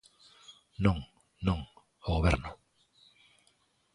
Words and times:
Non, 0.85 0.97
non, 1.47 1.59
o 2.07 2.09
Goberno. 2.15 2.51